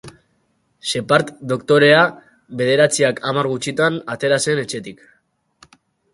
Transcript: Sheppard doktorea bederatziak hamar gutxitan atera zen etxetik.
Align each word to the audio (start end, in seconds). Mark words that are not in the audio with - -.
Sheppard 0.91 1.27
doktorea 1.51 1.99
bederatziak 2.63 3.23
hamar 3.33 3.51
gutxitan 3.53 4.01
atera 4.17 4.43
zen 4.49 4.65
etxetik. 4.65 5.07